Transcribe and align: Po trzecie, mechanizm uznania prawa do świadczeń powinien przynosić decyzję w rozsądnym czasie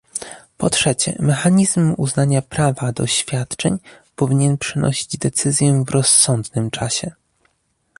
Po 0.57 0.69
trzecie, 0.69 1.15
mechanizm 1.19 1.93
uznania 1.97 2.41
prawa 2.41 2.91
do 2.91 3.07
świadczeń 3.07 3.77
powinien 4.15 4.57
przynosić 4.57 5.17
decyzję 5.17 5.83
w 5.83 5.89
rozsądnym 5.91 6.69
czasie 6.71 7.11